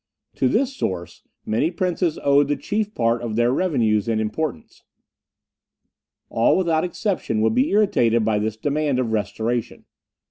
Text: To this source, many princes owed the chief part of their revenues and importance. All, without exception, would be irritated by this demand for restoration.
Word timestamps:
To 0.37 0.49
this 0.49 0.75
source, 0.75 1.21
many 1.45 1.69
princes 1.69 2.17
owed 2.23 2.47
the 2.47 2.55
chief 2.55 2.95
part 2.95 3.21
of 3.21 3.35
their 3.35 3.53
revenues 3.53 4.07
and 4.09 4.19
importance. 4.19 4.81
All, 6.27 6.57
without 6.57 6.83
exception, 6.83 7.39
would 7.41 7.53
be 7.53 7.69
irritated 7.69 8.25
by 8.25 8.39
this 8.39 8.57
demand 8.57 8.97
for 8.97 9.03
restoration. 9.03 9.85